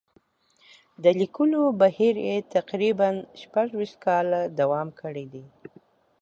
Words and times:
د 1.03 1.05
لیکلو 1.19 1.61
بهیر 1.81 2.15
یې 2.27 2.35
تقریباً 2.55 3.09
شپږ 3.41 3.67
ویشت 3.77 3.97
کاله 4.05 4.39
دوام 4.59 4.87
کړی 5.01 5.25
دی. 5.33 5.45